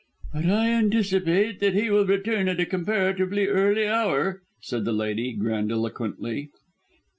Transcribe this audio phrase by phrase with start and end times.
[0.33, 5.31] "But I anticipate that he will return at a comparatively early hour," said the lady
[5.33, 6.49] grandiloquently.